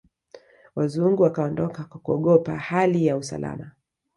[0.75, 3.71] Wazungu wakaondoka kwa kuogopa hali ya usalama